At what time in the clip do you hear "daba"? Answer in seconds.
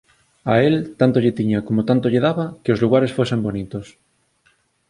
2.27-2.45